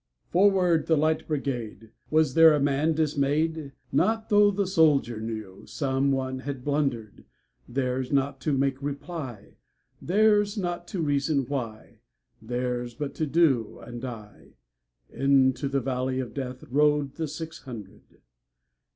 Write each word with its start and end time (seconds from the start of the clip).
"Forward, 0.31 0.87
the 0.87 0.97
Light 0.97 1.27
Brigade!"Was 1.27 2.33
there 2.33 2.55
a 2.55 2.59
man 2.59 2.95
dismay'd? 2.95 3.71
Not 3.91 4.29
tho' 4.29 4.49
the 4.49 4.65
soldier 4.65 5.21
knewSome 5.21 6.09
one 6.09 6.39
had 6.39 6.63
blunder'd:Theirs 6.63 8.11
not 8.11 8.41
to 8.41 8.51
make 8.51 8.81
reply, 8.81 9.57
Theirs 10.01 10.57
not 10.57 10.87
to 10.87 11.03
reason 11.03 11.45
why, 11.45 11.99
Theirs 12.41 12.95
but 12.95 13.13
to 13.13 13.27
do 13.27 13.77
and 13.77 14.01
die:Into 14.01 15.69
the 15.69 15.81
valley 15.81 16.19
of 16.19 16.33
DeathRode 16.33 17.13
the 17.13 17.27
six 17.27 17.59
hundred. 17.59 18.01